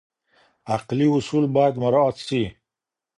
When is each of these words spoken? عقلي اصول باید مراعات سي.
عقلي 0.73 1.07
اصول 1.17 1.43
باید 1.55 1.73
مراعات 1.83 2.15
سي. 2.27 2.41